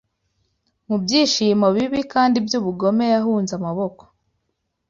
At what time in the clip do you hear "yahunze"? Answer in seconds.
3.13-3.51